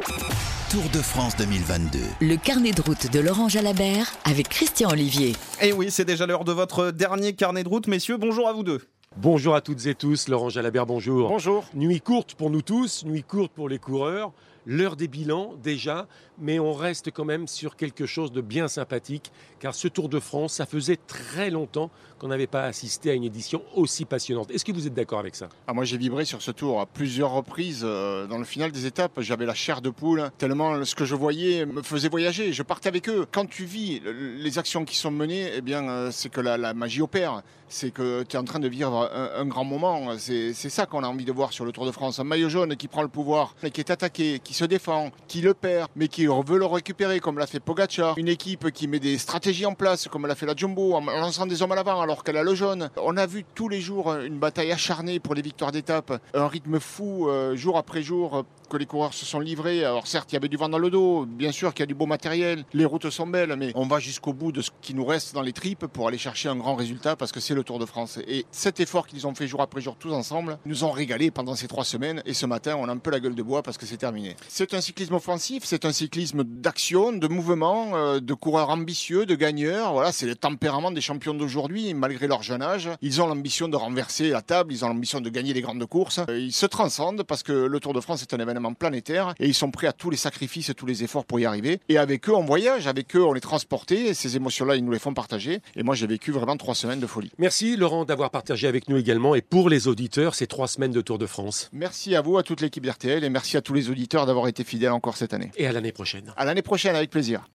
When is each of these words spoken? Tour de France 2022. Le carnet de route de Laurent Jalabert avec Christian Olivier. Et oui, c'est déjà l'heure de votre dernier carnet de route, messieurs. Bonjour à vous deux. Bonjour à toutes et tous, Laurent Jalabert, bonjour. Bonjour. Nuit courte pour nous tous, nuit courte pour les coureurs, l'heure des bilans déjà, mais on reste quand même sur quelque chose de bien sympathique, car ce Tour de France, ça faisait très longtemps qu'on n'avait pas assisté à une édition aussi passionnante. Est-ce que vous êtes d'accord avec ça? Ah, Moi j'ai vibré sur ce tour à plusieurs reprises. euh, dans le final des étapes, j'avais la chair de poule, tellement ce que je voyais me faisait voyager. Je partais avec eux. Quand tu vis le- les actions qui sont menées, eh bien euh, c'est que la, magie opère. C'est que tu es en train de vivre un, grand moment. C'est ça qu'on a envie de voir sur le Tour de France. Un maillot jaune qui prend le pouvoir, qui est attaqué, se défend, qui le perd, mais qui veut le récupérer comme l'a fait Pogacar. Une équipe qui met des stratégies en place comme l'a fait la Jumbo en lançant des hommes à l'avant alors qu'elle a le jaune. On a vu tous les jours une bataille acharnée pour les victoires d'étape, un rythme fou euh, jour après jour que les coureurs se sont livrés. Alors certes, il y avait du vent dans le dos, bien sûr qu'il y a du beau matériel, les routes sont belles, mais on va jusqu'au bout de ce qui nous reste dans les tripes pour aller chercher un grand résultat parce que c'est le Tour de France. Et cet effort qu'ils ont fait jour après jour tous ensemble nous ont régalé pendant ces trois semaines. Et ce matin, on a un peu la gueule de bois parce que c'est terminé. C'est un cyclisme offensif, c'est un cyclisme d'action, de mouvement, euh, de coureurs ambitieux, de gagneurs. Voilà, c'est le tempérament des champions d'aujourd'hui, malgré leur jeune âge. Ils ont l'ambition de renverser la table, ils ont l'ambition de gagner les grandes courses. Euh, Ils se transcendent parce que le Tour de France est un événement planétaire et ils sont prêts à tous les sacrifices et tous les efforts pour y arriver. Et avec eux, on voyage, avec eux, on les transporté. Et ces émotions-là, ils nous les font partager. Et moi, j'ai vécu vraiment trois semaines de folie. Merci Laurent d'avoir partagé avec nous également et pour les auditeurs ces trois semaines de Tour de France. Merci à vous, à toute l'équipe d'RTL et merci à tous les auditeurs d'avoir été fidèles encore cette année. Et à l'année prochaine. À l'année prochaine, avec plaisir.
Tour 0.00 0.82
de 0.94 0.98
France 0.98 1.36
2022. 1.36 1.98
Le 2.22 2.36
carnet 2.36 2.72
de 2.72 2.80
route 2.80 3.12
de 3.12 3.20
Laurent 3.20 3.50
Jalabert 3.50 4.06
avec 4.24 4.48
Christian 4.48 4.88
Olivier. 4.90 5.34
Et 5.60 5.74
oui, 5.74 5.90
c'est 5.90 6.06
déjà 6.06 6.26
l'heure 6.26 6.44
de 6.44 6.52
votre 6.52 6.90
dernier 6.90 7.34
carnet 7.34 7.64
de 7.64 7.68
route, 7.68 7.86
messieurs. 7.86 8.16
Bonjour 8.16 8.48
à 8.48 8.54
vous 8.54 8.62
deux. 8.62 8.80
Bonjour 9.18 9.54
à 9.54 9.60
toutes 9.60 9.84
et 9.86 9.94
tous, 9.94 10.28
Laurent 10.28 10.48
Jalabert, 10.48 10.86
bonjour. 10.86 11.28
Bonjour. 11.28 11.66
Nuit 11.74 12.00
courte 12.00 12.34
pour 12.34 12.48
nous 12.48 12.62
tous, 12.62 13.04
nuit 13.04 13.24
courte 13.24 13.52
pour 13.52 13.68
les 13.68 13.78
coureurs, 13.78 14.32
l'heure 14.66 14.96
des 14.96 15.08
bilans 15.08 15.54
déjà, 15.62 16.06
mais 16.38 16.58
on 16.58 16.72
reste 16.72 17.10
quand 17.10 17.24
même 17.24 17.46
sur 17.46 17.76
quelque 17.76 18.06
chose 18.06 18.32
de 18.32 18.40
bien 18.40 18.68
sympathique, 18.68 19.30
car 19.58 19.74
ce 19.74 19.88
Tour 19.88 20.08
de 20.08 20.20
France, 20.20 20.54
ça 20.54 20.66
faisait 20.66 20.96
très 21.06 21.50
longtemps 21.50 21.90
qu'on 22.18 22.28
n'avait 22.28 22.46
pas 22.46 22.64
assisté 22.64 23.10
à 23.10 23.14
une 23.14 23.24
édition 23.24 23.62
aussi 23.74 24.04
passionnante. 24.04 24.50
Est-ce 24.50 24.64
que 24.64 24.72
vous 24.72 24.86
êtes 24.86 24.92
d'accord 24.94 25.18
avec 25.20 25.34
ça? 25.34 25.48
Ah, 25.66 25.72
Moi 25.72 25.84
j'ai 25.84 25.96
vibré 25.96 26.24
sur 26.26 26.42
ce 26.42 26.50
tour 26.50 26.80
à 26.80 26.86
plusieurs 26.86 27.30
reprises. 27.30 27.80
euh, 27.82 28.26
dans 28.26 28.36
le 28.38 28.44
final 28.44 28.72
des 28.72 28.84
étapes, 28.86 29.20
j'avais 29.20 29.46
la 29.46 29.54
chair 29.54 29.80
de 29.80 29.88
poule, 29.90 30.30
tellement 30.36 30.84
ce 30.84 30.94
que 30.94 31.04
je 31.06 31.14
voyais 31.14 31.64
me 31.64 31.82
faisait 31.82 32.08
voyager. 32.10 32.52
Je 32.52 32.62
partais 32.62 32.88
avec 32.88 33.08
eux. 33.08 33.26
Quand 33.32 33.46
tu 33.46 33.64
vis 33.64 34.00
le- 34.00 34.34
les 34.34 34.58
actions 34.58 34.84
qui 34.84 34.96
sont 34.96 35.10
menées, 35.10 35.50
eh 35.56 35.60
bien 35.62 35.88
euh, 35.88 36.10
c'est 36.10 36.28
que 36.28 36.40
la, 36.42 36.74
magie 36.74 37.00
opère. 37.02 37.42
C'est 37.72 37.92
que 37.92 38.24
tu 38.24 38.34
es 38.34 38.38
en 38.38 38.42
train 38.42 38.58
de 38.58 38.66
vivre 38.66 39.08
un, 39.14 39.46
grand 39.46 39.62
moment. 39.64 40.18
C'est 40.18 40.52
ça 40.52 40.86
qu'on 40.86 41.04
a 41.04 41.06
envie 41.06 41.24
de 41.24 41.30
voir 41.30 41.52
sur 41.52 41.64
le 41.64 41.70
Tour 41.70 41.86
de 41.86 41.92
France. 41.92 42.18
Un 42.18 42.24
maillot 42.24 42.48
jaune 42.48 42.74
qui 42.74 42.88
prend 42.88 43.02
le 43.02 43.08
pouvoir, 43.08 43.54
qui 43.72 43.80
est 43.80 43.90
attaqué, 43.92 44.40
se 44.60 44.66
défend, 44.66 45.10
qui 45.26 45.40
le 45.40 45.54
perd, 45.54 45.88
mais 45.96 46.08
qui 46.08 46.26
veut 46.26 46.58
le 46.58 46.66
récupérer 46.66 47.18
comme 47.18 47.38
l'a 47.38 47.46
fait 47.46 47.60
Pogacar. 47.60 48.18
Une 48.18 48.28
équipe 48.28 48.70
qui 48.70 48.88
met 48.88 48.98
des 48.98 49.16
stratégies 49.16 49.64
en 49.64 49.72
place 49.72 50.06
comme 50.08 50.26
l'a 50.26 50.34
fait 50.34 50.44
la 50.44 50.54
Jumbo 50.54 50.92
en 50.92 51.00
lançant 51.00 51.46
des 51.46 51.62
hommes 51.62 51.72
à 51.72 51.76
l'avant 51.76 51.98
alors 52.02 52.22
qu'elle 52.22 52.36
a 52.36 52.42
le 52.42 52.54
jaune. 52.54 52.90
On 52.98 53.16
a 53.16 53.24
vu 53.24 53.46
tous 53.54 53.70
les 53.70 53.80
jours 53.80 54.14
une 54.14 54.38
bataille 54.38 54.70
acharnée 54.70 55.18
pour 55.18 55.34
les 55.34 55.40
victoires 55.40 55.72
d'étape, 55.72 56.12
un 56.34 56.46
rythme 56.46 56.78
fou 56.78 57.30
euh, 57.30 57.56
jour 57.56 57.78
après 57.78 58.02
jour 58.02 58.44
que 58.68 58.76
les 58.76 58.86
coureurs 58.86 59.14
se 59.14 59.24
sont 59.24 59.40
livrés. 59.40 59.82
Alors 59.82 60.06
certes, 60.06 60.30
il 60.30 60.34
y 60.34 60.36
avait 60.36 60.48
du 60.48 60.58
vent 60.58 60.68
dans 60.68 60.78
le 60.78 60.90
dos, 60.90 61.24
bien 61.26 61.52
sûr 61.52 61.72
qu'il 61.72 61.80
y 61.80 61.84
a 61.84 61.86
du 61.86 61.94
beau 61.94 62.06
matériel, 62.06 62.64
les 62.74 62.84
routes 62.84 63.08
sont 63.08 63.26
belles, 63.26 63.56
mais 63.56 63.72
on 63.74 63.86
va 63.86 63.98
jusqu'au 63.98 64.34
bout 64.34 64.52
de 64.52 64.60
ce 64.60 64.70
qui 64.82 64.92
nous 64.94 65.06
reste 65.06 65.34
dans 65.34 65.42
les 65.42 65.54
tripes 65.54 65.86
pour 65.86 66.06
aller 66.06 66.18
chercher 66.18 66.50
un 66.50 66.56
grand 66.56 66.74
résultat 66.74 67.16
parce 67.16 67.32
que 67.32 67.40
c'est 67.40 67.54
le 67.54 67.64
Tour 67.64 67.78
de 67.78 67.86
France. 67.86 68.18
Et 68.28 68.44
cet 68.50 68.78
effort 68.80 69.06
qu'ils 69.06 69.26
ont 69.26 69.34
fait 69.34 69.46
jour 69.46 69.62
après 69.62 69.80
jour 69.80 69.96
tous 69.98 70.12
ensemble 70.12 70.58
nous 70.66 70.84
ont 70.84 70.90
régalé 70.90 71.30
pendant 71.30 71.54
ces 71.54 71.66
trois 71.66 71.84
semaines. 71.84 72.22
Et 72.26 72.34
ce 72.34 72.44
matin, 72.46 72.76
on 72.78 72.88
a 72.88 72.92
un 72.92 72.98
peu 72.98 73.10
la 73.10 73.20
gueule 73.20 73.34
de 73.34 73.42
bois 73.42 73.62
parce 73.62 73.78
que 73.78 73.86
c'est 73.86 73.96
terminé. 73.96 74.36
C'est 74.48 74.74
un 74.74 74.80
cyclisme 74.80 75.14
offensif, 75.14 75.62
c'est 75.64 75.84
un 75.84 75.92
cyclisme 75.92 76.44
d'action, 76.44 77.12
de 77.12 77.28
mouvement, 77.28 77.96
euh, 77.96 78.20
de 78.20 78.34
coureurs 78.34 78.70
ambitieux, 78.70 79.26
de 79.26 79.34
gagneurs. 79.34 79.92
Voilà, 79.92 80.12
c'est 80.12 80.26
le 80.26 80.34
tempérament 80.34 80.90
des 80.90 81.00
champions 81.00 81.34
d'aujourd'hui, 81.34 81.94
malgré 81.94 82.26
leur 82.26 82.42
jeune 82.42 82.62
âge. 82.62 82.88
Ils 83.02 83.20
ont 83.22 83.26
l'ambition 83.26 83.68
de 83.68 83.76
renverser 83.76 84.28
la 84.30 84.42
table, 84.42 84.72
ils 84.72 84.84
ont 84.84 84.88
l'ambition 84.88 85.20
de 85.20 85.28
gagner 85.30 85.52
les 85.52 85.60
grandes 85.60 85.84
courses. 85.86 86.20
Euh, 86.28 86.38
Ils 86.38 86.52
se 86.52 86.66
transcendent 86.66 87.22
parce 87.22 87.42
que 87.42 87.52
le 87.52 87.80
Tour 87.80 87.92
de 87.92 88.00
France 88.00 88.22
est 88.22 88.34
un 88.34 88.38
événement 88.38 88.74
planétaire 88.74 89.34
et 89.38 89.46
ils 89.46 89.54
sont 89.54 89.70
prêts 89.70 89.86
à 89.86 89.92
tous 89.92 90.10
les 90.10 90.16
sacrifices 90.16 90.68
et 90.70 90.74
tous 90.74 90.86
les 90.86 91.04
efforts 91.04 91.24
pour 91.24 91.38
y 91.40 91.44
arriver. 91.44 91.80
Et 91.88 91.98
avec 91.98 92.28
eux, 92.28 92.34
on 92.34 92.44
voyage, 92.44 92.86
avec 92.86 93.14
eux, 93.16 93.24
on 93.24 93.32
les 93.32 93.40
transporté. 93.40 94.08
Et 94.08 94.14
ces 94.14 94.36
émotions-là, 94.36 94.76
ils 94.76 94.84
nous 94.84 94.92
les 94.92 94.98
font 94.98 95.14
partager. 95.14 95.60
Et 95.76 95.82
moi, 95.82 95.94
j'ai 95.94 96.06
vécu 96.06 96.30
vraiment 96.32 96.56
trois 96.56 96.74
semaines 96.74 97.00
de 97.00 97.06
folie. 97.06 97.30
Merci 97.38 97.76
Laurent 97.76 98.04
d'avoir 98.04 98.30
partagé 98.30 98.66
avec 98.68 98.88
nous 98.88 98.96
également 98.96 99.34
et 99.34 99.42
pour 99.42 99.68
les 99.68 99.88
auditeurs 99.88 100.34
ces 100.34 100.46
trois 100.46 100.68
semaines 100.68 100.92
de 100.92 101.00
Tour 101.00 101.18
de 101.18 101.26
France. 101.26 101.68
Merci 101.72 102.14
à 102.14 102.20
vous, 102.20 102.38
à 102.38 102.42
toute 102.42 102.60
l'équipe 102.60 102.84
d'RTL 102.84 103.24
et 103.24 103.30
merci 103.30 103.56
à 103.56 103.62
tous 103.62 103.74
les 103.74 103.90
auditeurs 103.90 104.26
d'avoir 104.30 104.48
été 104.48 104.64
fidèles 104.64 104.92
encore 104.92 105.16
cette 105.16 105.34
année. 105.34 105.50
Et 105.56 105.66
à 105.66 105.72
l'année 105.72 105.92
prochaine. 105.92 106.32
À 106.36 106.44
l'année 106.44 106.62
prochaine, 106.62 106.96
avec 106.96 107.10
plaisir. 107.10 107.42